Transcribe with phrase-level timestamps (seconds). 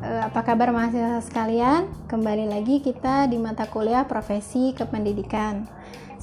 [0.00, 1.92] Eh, apa kabar mahasiswa sekalian?
[2.08, 5.68] Kembali lagi kita di mata kuliah profesi kependidikan.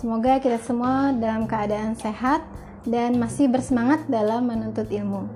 [0.02, 2.42] Semoga kita semua dalam keadaan sehat
[2.90, 5.30] dan masih bersemangat dalam menuntut ilmu.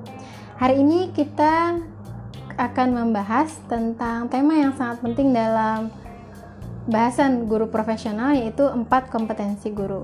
[0.57, 1.78] Hari ini kita
[2.57, 5.94] akan membahas tentang tema yang sangat penting dalam
[6.88, 10.04] bahasan guru profesional yaitu empat kompetensi guru.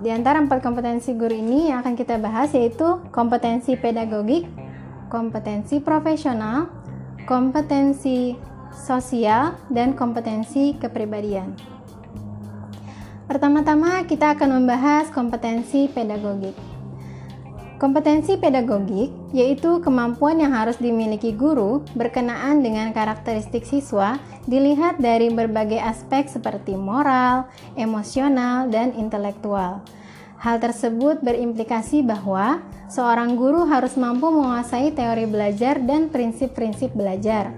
[0.00, 4.48] Di antara empat kompetensi guru ini yang akan kita bahas yaitu kompetensi pedagogik,
[5.12, 6.72] kompetensi profesional,
[7.28, 8.38] kompetensi
[8.72, 11.52] sosial, dan kompetensi kepribadian.
[13.28, 16.69] Pertama-tama kita akan membahas kompetensi pedagogik.
[17.80, 25.80] Kompetensi pedagogik yaitu kemampuan yang harus dimiliki guru berkenaan dengan karakteristik siswa dilihat dari berbagai
[25.80, 27.48] aspek seperti moral,
[27.80, 29.80] emosional, dan intelektual.
[30.36, 32.60] Hal tersebut berimplikasi bahwa
[32.92, 37.56] seorang guru harus mampu menguasai teori belajar dan prinsip-prinsip belajar,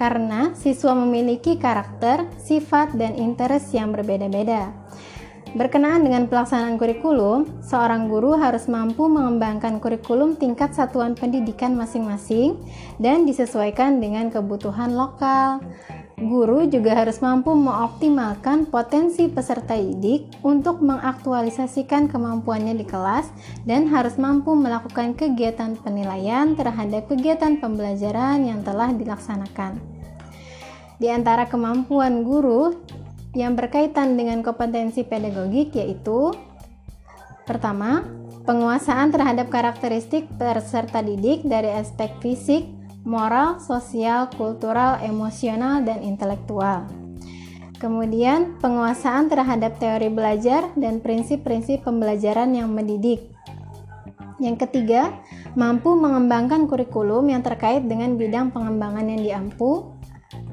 [0.00, 4.72] karena siswa memiliki karakter, sifat, dan interest yang berbeda-beda.
[5.56, 12.60] Berkenaan dengan pelaksanaan kurikulum, seorang guru harus mampu mengembangkan kurikulum tingkat satuan pendidikan masing-masing
[13.00, 15.64] dan disesuaikan dengan kebutuhan lokal.
[16.18, 23.30] Guru juga harus mampu mengoptimalkan potensi peserta didik untuk mengaktualisasikan kemampuannya di kelas
[23.64, 29.78] dan harus mampu melakukan kegiatan penilaian terhadap kegiatan pembelajaran yang telah dilaksanakan.
[30.98, 32.74] Di antara kemampuan guru
[33.38, 36.34] yang berkaitan dengan kompetensi pedagogik yaitu
[37.46, 38.02] pertama,
[38.42, 42.66] penguasaan terhadap karakteristik peserta didik dari aspek fisik,
[43.06, 46.90] moral, sosial, kultural, emosional, dan intelektual.
[47.78, 53.30] Kemudian, penguasaan terhadap teori belajar dan prinsip-prinsip pembelajaran yang mendidik.
[54.42, 55.14] Yang ketiga,
[55.54, 59.97] mampu mengembangkan kurikulum yang terkait dengan bidang pengembangan yang diampu.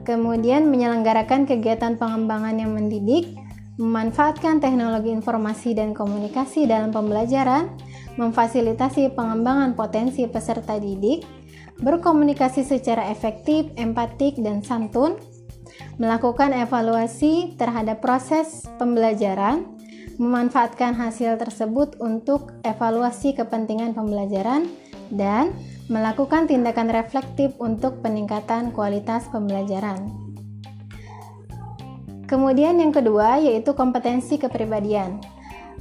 [0.05, 3.33] Kemudian, menyelenggarakan kegiatan pengembangan yang mendidik,
[3.81, 7.73] memanfaatkan teknologi informasi dan komunikasi dalam pembelajaran,
[8.15, 11.25] memfasilitasi pengembangan potensi peserta didik,
[11.83, 15.19] berkomunikasi secara efektif, empatik, dan santun,
[15.99, 19.67] melakukan evaluasi terhadap proses pembelajaran,
[20.15, 24.71] memanfaatkan hasil tersebut untuk evaluasi kepentingan pembelajaran,
[25.11, 25.51] dan
[25.85, 30.09] melakukan tindakan reflektif untuk peningkatan kualitas pembelajaran.
[32.25, 35.21] Kemudian yang kedua yaitu kompetensi kepribadian.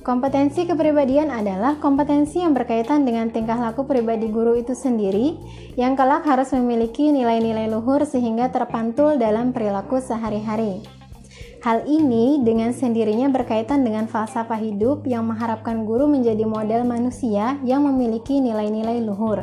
[0.05, 5.41] Kompetensi kepribadian adalah kompetensi yang berkaitan dengan tingkah laku pribadi guru itu sendiri
[5.81, 10.85] yang kelak harus memiliki nilai-nilai luhur sehingga terpantul dalam perilaku sehari-hari.
[11.65, 17.89] Hal ini dengan sendirinya berkaitan dengan falsafah hidup yang mengharapkan guru menjadi model manusia yang
[17.89, 19.41] memiliki nilai-nilai luhur.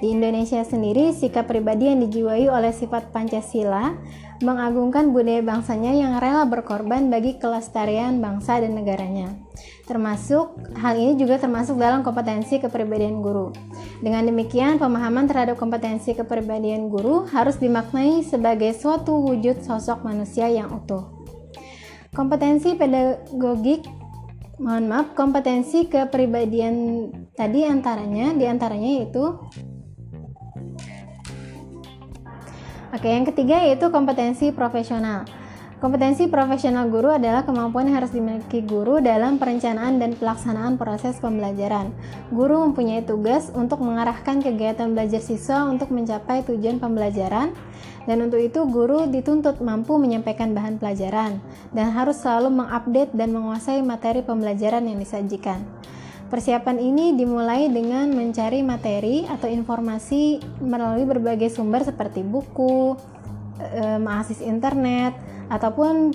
[0.00, 3.92] Di Indonesia sendiri, sikap pribadi yang dijiwai oleh sifat Pancasila
[4.40, 9.36] mengagungkan budaya bangsanya yang rela berkorban bagi kelestarian bangsa dan negaranya.
[9.84, 13.52] Termasuk hal ini juga termasuk dalam kompetensi kepribadian guru.
[14.00, 20.72] Dengan demikian, pemahaman terhadap kompetensi kepribadian guru harus dimaknai sebagai suatu wujud sosok manusia yang
[20.72, 21.12] utuh.
[22.16, 23.84] Kompetensi pedagogik
[24.60, 29.36] mohon maaf, kompetensi kepribadian tadi antaranya di antaranya yaitu
[32.90, 35.22] Oke, yang ketiga yaitu kompetensi profesional.
[35.78, 41.94] Kompetensi profesional guru adalah kemampuan yang harus dimiliki guru dalam perencanaan dan pelaksanaan proses pembelajaran.
[42.34, 47.54] Guru mempunyai tugas untuk mengarahkan kegiatan belajar siswa untuk mencapai tujuan pembelajaran,
[48.10, 51.38] dan untuk itu guru dituntut mampu menyampaikan bahan pelajaran
[51.70, 55.62] dan harus selalu mengupdate dan menguasai materi pembelajaran yang disajikan.
[56.30, 62.94] Persiapan ini dimulai dengan mencari materi atau informasi melalui berbagai sumber seperti buku,
[63.58, 65.18] e, mengakses internet,
[65.50, 66.14] ataupun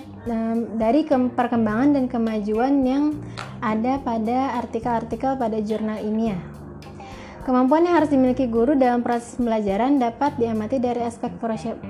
[0.80, 1.04] dari
[1.36, 3.20] perkembangan dan kemajuan yang
[3.60, 6.40] ada pada artikel-artikel pada jurnal ilmiah.
[7.44, 11.30] Kemampuan yang harus dimiliki guru dalam proses pembelajaran dapat diamati dari aspek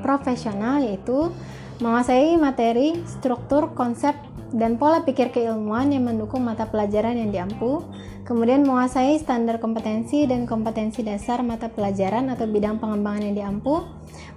[0.04, 1.32] profesional yaitu
[1.80, 4.18] menguasai materi, struktur, konsep,
[4.56, 7.84] dan pola pikir keilmuan yang mendukung mata pelajaran yang diampu,
[8.24, 13.84] kemudian menguasai standar kompetensi dan kompetensi dasar mata pelajaran atau bidang pengembangan yang diampu,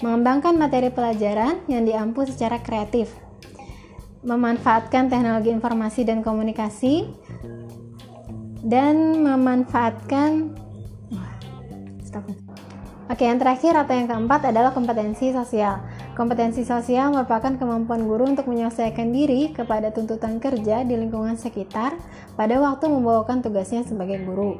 [0.03, 3.15] mengembangkan materi pelajaran yang diampu secara kreatif,
[4.27, 7.07] memanfaatkan teknologi informasi dan komunikasi,
[8.67, 10.59] dan memanfaatkan
[13.09, 15.81] Oke, yang terakhir atau yang keempat adalah kompetensi sosial.
[16.19, 21.95] Kompetensi sosial merupakan kemampuan guru untuk menyelesaikan diri kepada tuntutan kerja di lingkungan sekitar
[22.35, 24.59] pada waktu membawakan tugasnya sebagai guru.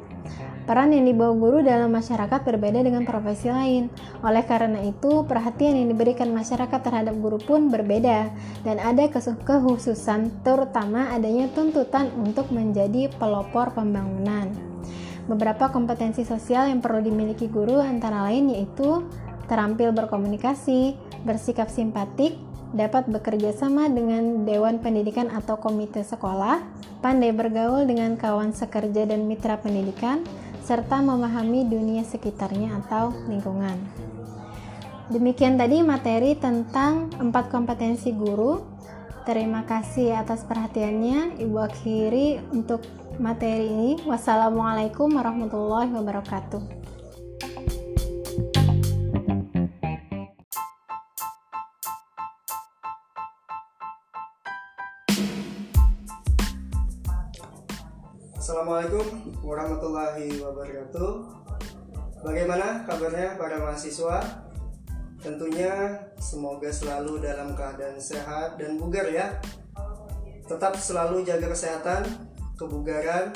[0.63, 3.91] Peran yang dibawa guru dalam masyarakat berbeda dengan profesi lain.
[4.23, 8.31] Oleh karena itu, perhatian yang diberikan masyarakat terhadap guru pun berbeda
[8.63, 14.47] dan ada kekhususan terutama adanya tuntutan untuk menjadi pelopor pembangunan.
[15.27, 19.03] Beberapa kompetensi sosial yang perlu dimiliki guru antara lain yaitu
[19.49, 20.93] terampil berkomunikasi,
[21.25, 22.37] bersikap simpatik,
[22.69, 26.61] dapat bekerja sama dengan dewan pendidikan atau komite sekolah,
[27.01, 30.21] pandai bergaul dengan kawan sekerja dan mitra pendidikan,
[30.61, 33.73] serta memahami dunia sekitarnya atau lingkungan.
[35.09, 38.61] Demikian tadi materi tentang empat kompetensi guru.
[39.25, 41.41] Terima kasih atas perhatiannya.
[41.41, 42.85] Ibu akhiri untuk
[43.17, 43.91] materi ini.
[44.05, 46.78] Wassalamualaikum warahmatullahi wabarakatuh.
[58.39, 61.11] Assalamualaikum warahmatullahi wabarakatuh.
[62.23, 64.47] Bagaimana kabarnya para mahasiswa?
[65.19, 69.43] Tentunya semoga selalu dalam keadaan sehat dan bugar ya.
[70.47, 72.07] Tetap selalu jaga kesehatan,
[72.55, 73.35] kebugaran,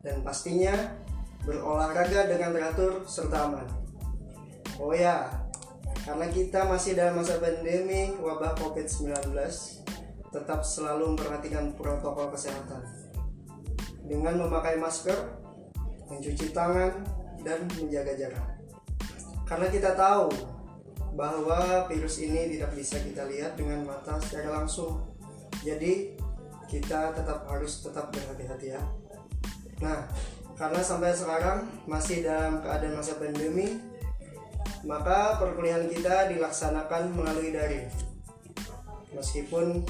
[0.00, 0.96] dan pastinya
[1.44, 3.68] berolahraga dengan teratur serta aman.
[4.80, 5.28] Oh ya,
[6.08, 9.12] karena kita masih dalam masa pandemi wabah COVID-19
[10.32, 13.07] Tetap selalu memperhatikan protokol kesehatan
[14.08, 15.16] dengan memakai masker,
[16.08, 16.90] mencuci tangan,
[17.44, 18.46] dan menjaga jarak.
[19.44, 20.32] Karena kita tahu
[21.14, 25.04] bahwa virus ini tidak bisa kita lihat dengan mata secara langsung.
[25.62, 26.16] Jadi
[26.68, 28.82] kita tetap harus tetap berhati-hati ya.
[29.80, 30.04] Nah,
[30.58, 33.78] karena sampai sekarang masih dalam keadaan masa pandemi,
[34.84, 37.88] maka perkuliahan kita dilaksanakan melalui daring.
[39.16, 39.82] Meskipun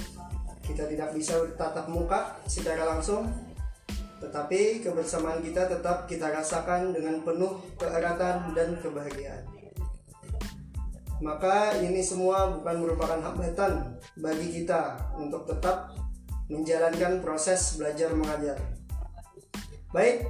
[0.64, 3.28] kita tidak bisa bertatap muka secara langsung,
[4.28, 9.40] tetapi kebersamaan kita tetap kita rasakan dengan penuh keeratan dan kebahagiaan.
[11.24, 15.96] Maka ini semua bukan merupakan hambatan bagi kita untuk tetap
[16.52, 18.60] menjalankan proses belajar mengajar.
[19.96, 20.28] Baik,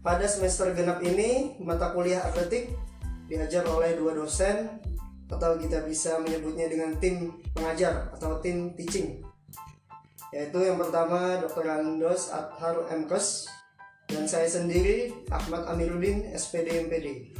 [0.00, 2.70] pada semester genap ini mata kuliah atletik
[3.26, 4.78] diajar oleh dua dosen
[5.28, 9.20] atau kita bisa menyebutnya dengan tim pengajar atau tim teaching
[10.32, 11.64] yaitu yang pertama Dr.
[11.68, 13.48] Andos Adhar Mkes
[14.08, 17.32] dan saya sendiri Ahmad Amiruddin SPD MPD.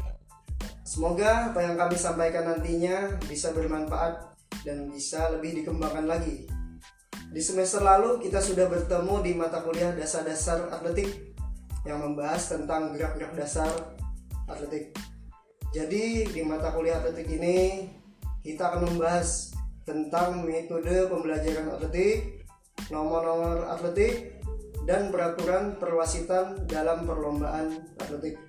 [0.85, 4.32] Semoga apa yang kami sampaikan nantinya bisa bermanfaat
[4.64, 6.49] dan bisa lebih dikembangkan lagi.
[7.29, 11.37] Di semester lalu kita sudah bertemu di mata kuliah dasar-dasar atletik
[11.85, 13.69] yang membahas tentang gerak-gerak dasar
[14.49, 14.96] atletik.
[15.76, 17.85] Jadi di mata kuliah atletik ini
[18.40, 19.52] kita akan membahas
[19.85, 22.38] tentang metode pembelajaran atletik,
[22.87, 24.39] nomor-nomor atletik,
[24.89, 28.41] dan peraturan perwasitan dalam perlombaan atletik.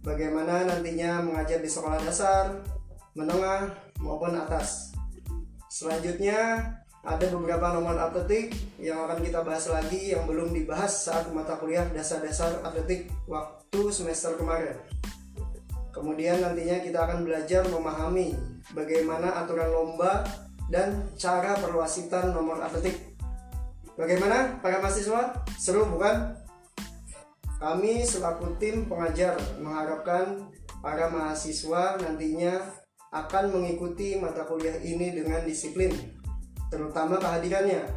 [0.00, 2.64] Bagaimana nantinya mengajar di sekolah dasar,
[3.12, 4.96] menengah, maupun atas.
[5.68, 6.72] Selanjutnya,
[7.06, 8.50] ada beberapa nomor atletik
[8.82, 14.34] yang akan kita bahas lagi yang belum dibahas saat mata kuliah dasar-dasar atletik waktu semester
[14.40, 14.74] kemarin.
[15.94, 18.36] Kemudian nantinya kita akan belajar memahami
[18.74, 20.26] bagaimana aturan lomba
[20.66, 23.16] dan cara perwasitan nomor atletik.
[23.96, 25.46] Bagaimana para mahasiswa?
[25.56, 26.36] Seru bukan?
[27.56, 30.52] Kami selaku tim pengajar mengharapkan
[30.84, 32.60] para mahasiswa nantinya
[33.16, 35.88] akan mengikuti mata kuliah ini dengan disiplin,
[36.68, 37.88] terutama kehadirannya,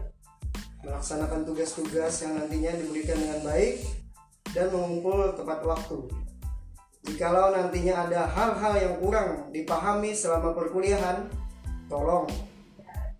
[0.88, 3.84] melaksanakan tugas-tugas yang nantinya diberikan dengan baik,
[4.56, 6.08] dan mengumpul tepat waktu.
[7.04, 11.28] Jikalau nantinya ada hal-hal yang kurang dipahami selama perkuliahan,
[11.92, 12.30] tolong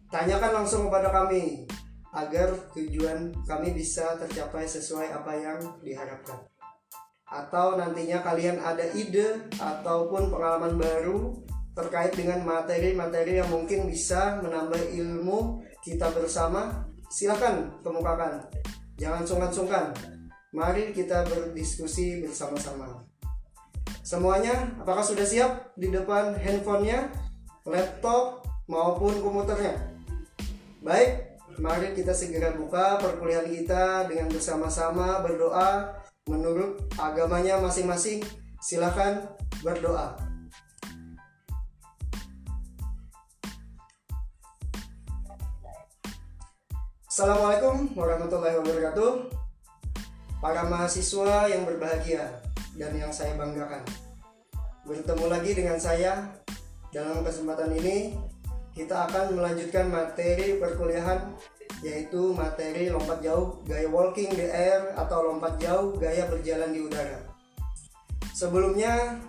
[0.10, 1.70] Tanyakan langsung kepada kami
[2.10, 6.42] agar tujuan kami bisa tercapai sesuai apa yang diharapkan.
[7.30, 11.38] Atau nantinya kalian ada ide ataupun pengalaman baru
[11.78, 18.50] terkait dengan materi-materi yang mungkin bisa menambah ilmu kita bersama, silakan kemukakan.
[18.98, 19.94] Jangan sungkan-sungkan.
[20.50, 23.06] Mari kita berdiskusi bersama-sama.
[24.02, 27.14] Semuanya, apakah sudah siap di depan handphonenya,
[27.70, 29.99] laptop, maupun komputernya?
[30.80, 35.92] Baik, mari kita segera buka perkuliahan kita dengan bersama-sama berdoa
[36.24, 38.24] menurut agamanya masing-masing.
[38.64, 39.28] Silakan
[39.60, 40.16] berdoa.
[47.12, 49.12] Assalamualaikum warahmatullahi wabarakatuh.
[50.40, 52.40] Para mahasiswa yang berbahagia
[52.80, 53.84] dan yang saya banggakan.
[54.88, 56.32] Bertemu lagi dengan saya
[56.90, 58.18] Dalam kesempatan ini
[58.74, 61.36] kita akan melanjutkan materi perkuliahan
[61.80, 67.24] yaitu materi lompat jauh gaya walking the air atau lompat jauh gaya berjalan di udara.
[68.36, 69.20] Sebelumnya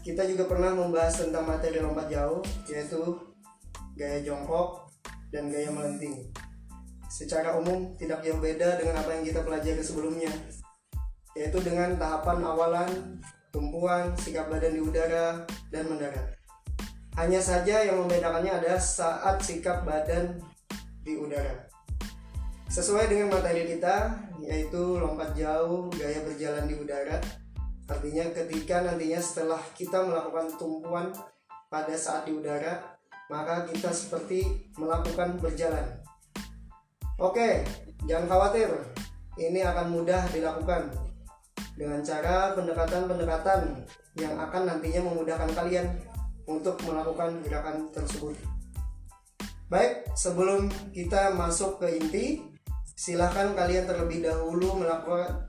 [0.00, 3.18] kita juga pernah membahas tentang materi lompat jauh yaitu
[3.94, 4.90] gaya jongkok
[5.30, 6.30] dan gaya melenting.
[7.10, 10.30] Secara umum tidak jauh beda dengan apa yang kita pelajari sebelumnya
[11.38, 12.90] yaitu dengan tahapan awalan,
[13.54, 16.39] tumpuan, sikap badan di udara, dan mendarat.
[17.18, 20.38] Hanya saja yang membedakannya adalah saat sikap badan
[21.02, 21.66] di udara.
[22.70, 27.18] Sesuai dengan materi kita, yaitu lompat jauh, gaya berjalan di udara.
[27.90, 31.10] Artinya ketika nantinya setelah kita melakukan tumpuan
[31.66, 32.78] pada saat di udara,
[33.26, 35.98] maka kita seperti melakukan berjalan.
[37.18, 37.66] Oke,
[38.06, 38.70] jangan khawatir.
[39.34, 40.94] Ini akan mudah dilakukan
[41.74, 43.86] dengan cara pendekatan-pendekatan
[44.18, 45.86] yang akan nantinya memudahkan kalian
[46.50, 48.34] untuk melakukan gerakan tersebut.
[49.70, 52.26] Baik, sebelum kita masuk ke inti,
[52.98, 55.46] silahkan kalian terlebih dahulu melakukan.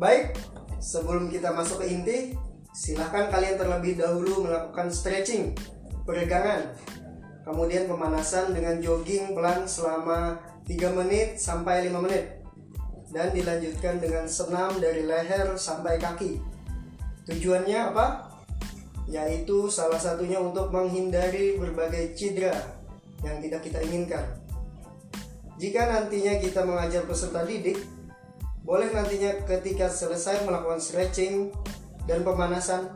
[0.00, 0.32] Baik,
[0.80, 2.18] sebelum kita masuk ke inti,
[2.72, 5.52] silahkan kalian terlebih dahulu melakukan stretching,
[6.08, 6.72] peregangan,
[7.44, 12.40] kemudian pemanasan dengan jogging pelan selama 3 menit sampai 5 menit
[13.12, 16.51] dan dilanjutkan dengan senam dari leher sampai kaki
[17.28, 18.06] Tujuannya apa?
[19.06, 22.54] Yaitu salah satunya untuk menghindari berbagai cedera
[23.22, 24.24] yang tidak kita inginkan.
[25.62, 27.78] Jika nantinya kita mengajar peserta didik,
[28.66, 31.54] boleh nantinya ketika selesai melakukan stretching
[32.06, 32.90] dan pemanasan,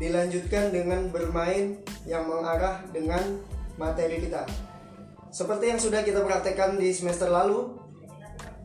[0.00, 3.20] dilanjutkan dengan bermain yang mengarah dengan
[3.76, 4.48] materi kita.
[5.32, 7.76] Seperti yang sudah kita praktekkan di semester lalu,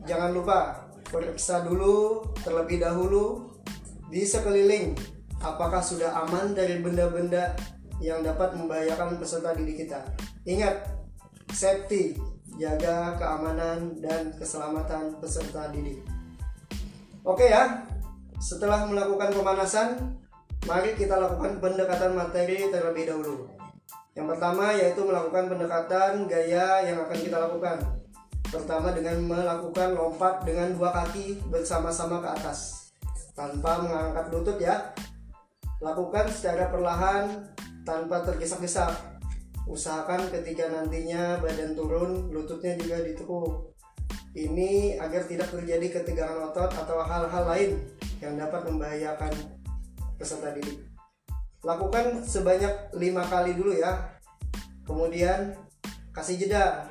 [0.04, 3.56] jangan lupa periksa dulu terlebih dahulu
[4.08, 4.96] di sekeliling
[5.44, 7.54] apakah sudah aman dari benda-benda
[8.00, 10.00] yang dapat membahayakan peserta didik kita.
[10.46, 10.86] Ingat,
[11.52, 12.16] safety,
[12.56, 16.02] jaga keamanan dan keselamatan peserta didik.
[17.26, 17.84] Oke ya,
[18.40, 20.16] setelah melakukan pemanasan,
[20.64, 23.50] mari kita lakukan pendekatan materi terlebih dahulu.
[24.16, 27.78] Yang pertama yaitu melakukan pendekatan gaya yang akan kita lakukan.
[28.48, 32.87] Pertama dengan melakukan lompat dengan dua kaki bersama-sama ke atas
[33.38, 34.90] tanpa mengangkat lutut ya.
[35.78, 37.54] Lakukan secara perlahan
[37.86, 38.90] tanpa tergesa-gesa.
[39.70, 43.78] Usahakan ketika nantinya badan turun, lututnya juga ditekuk.
[44.34, 47.70] Ini agar tidak terjadi ketegangan otot atau hal-hal lain
[48.18, 49.30] yang dapat membahayakan
[50.18, 50.82] peserta didik.
[51.62, 54.18] Lakukan sebanyak lima kali dulu ya.
[54.82, 55.54] Kemudian
[56.10, 56.90] kasih jeda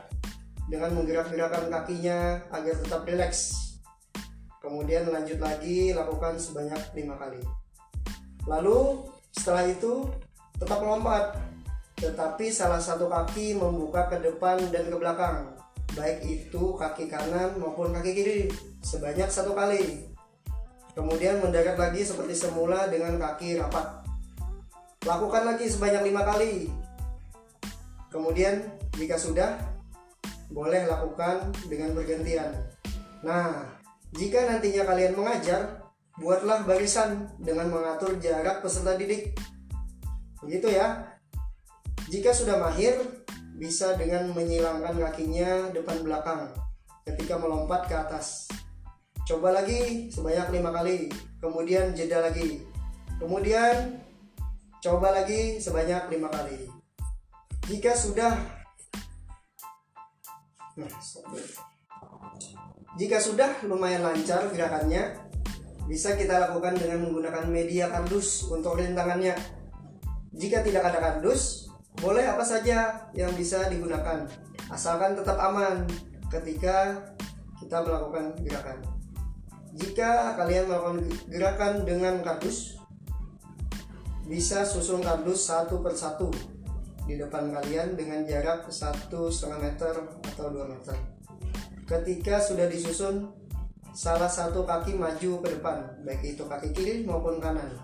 [0.71, 3.66] dengan menggerak-gerakkan kakinya agar tetap rileks
[4.67, 7.39] kemudian lanjut lagi lakukan sebanyak lima kali.
[8.43, 10.11] Lalu setelah itu
[10.59, 11.39] tetap melompat
[11.97, 15.55] tetapi salah satu kaki membuka ke depan dan ke belakang.
[15.95, 18.39] Baik itu kaki kanan maupun kaki kiri
[18.83, 20.05] sebanyak satu kali.
[20.93, 24.03] Kemudian mendarat lagi seperti semula dengan kaki rapat.
[25.07, 26.69] Lakukan lagi sebanyak lima kali.
[28.11, 28.67] Kemudian
[28.99, 29.57] jika sudah
[30.51, 32.51] boleh lakukan dengan bergantian.
[33.25, 33.76] Nah
[34.15, 35.83] jika nantinya kalian mengajar,
[36.17, 39.35] buatlah barisan dengan mengatur jarak peserta didik.
[40.39, 41.17] Begitu ya.
[42.07, 42.95] Jika sudah mahir,
[43.57, 46.53] bisa dengan menyilangkan kakinya depan belakang
[47.03, 48.47] ketika melompat ke atas.
[49.27, 51.11] Coba lagi sebanyak lima kali,
[51.43, 52.63] kemudian jeda lagi.
[53.19, 53.99] Kemudian
[54.79, 56.69] coba lagi sebanyak lima kali.
[57.67, 58.39] Jika sudah
[60.79, 60.91] nah,
[62.97, 65.13] jika sudah lumayan lancar gerakannya,
[65.85, 69.37] bisa kita lakukan dengan menggunakan media kardus untuk rintangannya.
[70.33, 71.69] Jika tidak ada kardus,
[72.01, 74.25] boleh apa saja yang bisa digunakan,
[74.73, 75.85] asalkan tetap aman
[76.33, 77.05] ketika
[77.61, 78.81] kita melakukan gerakan.
[79.77, 80.99] Jika kalian melakukan
[81.29, 82.81] gerakan dengan kardus,
[84.25, 86.33] bisa susun kardus satu persatu
[87.05, 89.93] di depan kalian dengan jarak satu setengah meter
[90.33, 91.16] atau 2 meter.
[91.87, 93.31] Ketika sudah disusun,
[93.95, 97.79] salah satu kaki maju ke depan, baik itu kaki kiri maupun kanan.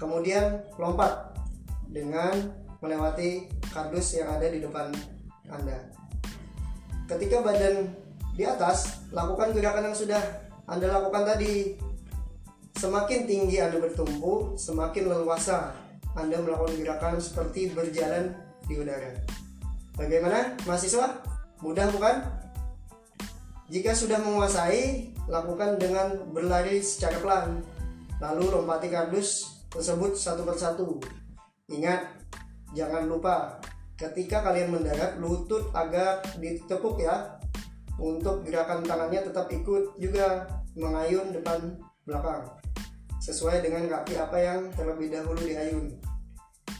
[0.00, 1.36] Kemudian lompat
[1.92, 2.32] dengan
[2.80, 4.88] melewati kardus yang ada di depan
[5.52, 5.84] Anda.
[7.04, 7.92] Ketika badan
[8.32, 10.22] di atas, lakukan gerakan yang sudah
[10.64, 11.76] Anda lakukan tadi.
[12.72, 15.76] Semakin tinggi Anda bertumpu, semakin leluasa
[16.16, 18.32] Anda melakukan gerakan seperti berjalan
[18.64, 19.12] di udara.
[19.92, 21.20] Bagaimana, mahasiswa?
[21.60, 22.41] Mudah bukan?
[23.70, 27.62] Jika sudah menguasai, lakukan dengan berlari secara pelan.
[28.18, 30.98] Lalu lompati kardus tersebut satu persatu.
[31.70, 32.06] Ingat,
[32.74, 33.58] jangan lupa
[33.98, 37.38] ketika kalian mendarat lutut agak ditekuk ya.
[38.00, 41.76] Untuk gerakan tangannya tetap ikut juga mengayun depan
[42.08, 42.48] belakang.
[43.22, 45.96] Sesuai dengan kaki apa yang terlebih dahulu diayun.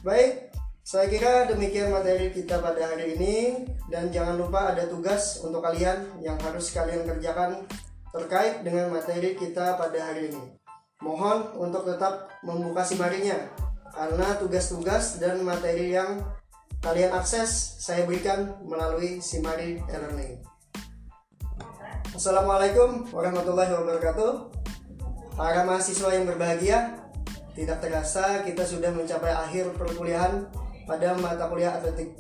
[0.02, 0.51] Baik,
[0.82, 6.18] saya kira demikian materi kita pada hari ini dan jangan lupa ada tugas untuk kalian
[6.18, 7.62] yang harus kalian kerjakan
[8.10, 10.58] terkait dengan materi kita pada hari ini.
[10.98, 13.38] Mohon untuk tetap membuka simarinya
[13.94, 16.18] karena tugas-tugas dan materi yang
[16.82, 20.42] kalian akses saya berikan melalui Simari e-learning.
[22.10, 24.30] Assalamualaikum warahmatullahi wabarakatuh.
[25.38, 27.06] Para mahasiswa yang berbahagia,
[27.54, 30.50] tidak terasa kita sudah mencapai akhir perkuliahan
[30.84, 32.14] pada mata kuliah atletik.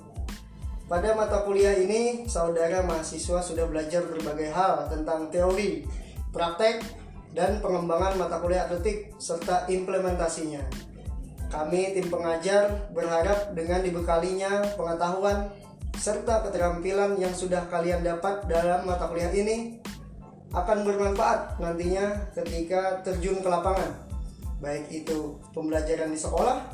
[0.90, 5.88] Pada mata kuliah ini, saudara mahasiswa sudah belajar berbagai hal tentang teori,
[6.34, 6.84] praktek,
[7.32, 10.60] dan pengembangan mata kuliah atletik serta implementasinya.
[11.48, 15.52] Kami tim pengajar berharap dengan dibekalinya pengetahuan
[15.96, 19.80] serta keterampilan yang sudah kalian dapat dalam mata kuliah ini
[20.52, 23.96] akan bermanfaat nantinya ketika terjun ke lapangan.
[24.60, 26.68] Baik itu pembelajaran di sekolah,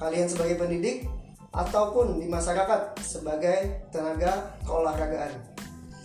[0.00, 1.08] kalian sebagai pendidik
[1.50, 5.34] ataupun di masyarakat sebagai tenaga keolahragaan.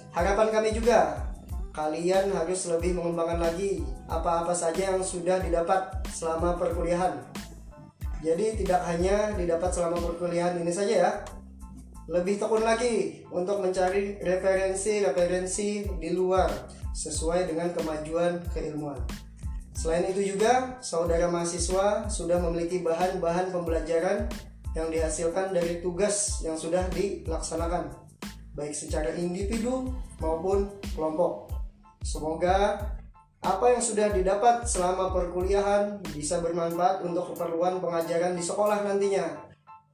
[0.09, 1.21] Harapan kami juga
[1.75, 7.19] kalian harus lebih mengembangkan lagi apa-apa saja yang sudah didapat selama perkuliahan.
[8.23, 11.11] Jadi tidak hanya didapat selama perkuliahan ini saja ya.
[12.05, 16.47] Lebih tekun lagi untuk mencari referensi-referensi di luar
[16.93, 19.01] sesuai dengan kemajuan keilmuan.
[19.75, 24.31] Selain itu juga, saudara mahasiswa sudah memiliki bahan-bahan pembelajaran
[24.75, 27.95] yang dihasilkan dari tugas yang sudah dilaksanakan,
[28.53, 29.89] baik secara individu
[30.19, 31.47] maupun kelompok.
[32.03, 32.77] Semoga
[33.39, 39.47] apa yang sudah didapat selama perkuliahan bisa bermanfaat untuk keperluan pengajaran di sekolah nantinya.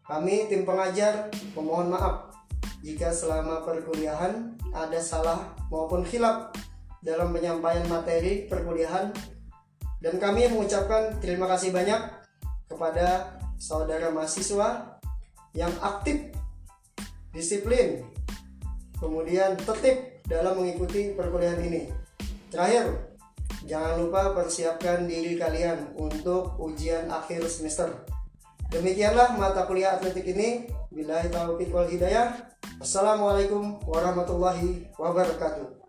[0.03, 2.33] Kami tim pengajar memohon maaf
[2.81, 6.57] jika selama perkuliahan ada salah maupun hilap
[7.05, 9.13] dalam penyampaian materi perkuliahan
[10.01, 12.01] dan kami mengucapkan terima kasih banyak
[12.65, 14.97] kepada saudara mahasiswa
[15.53, 16.33] yang aktif,
[17.29, 18.01] disiplin,
[18.97, 21.93] kemudian tertib dalam mengikuti perkuliahan ini.
[22.49, 23.13] Terakhir,
[23.69, 28.01] jangan lupa persiapkan diri kalian untuk ujian akhir semester.
[28.73, 30.65] Demikianlah mata kuliah atletik ini.
[30.91, 32.51] Bila taufiq wal hidayah.
[32.81, 35.80] Assalamualaikum warahmatullahi wabarakatuh.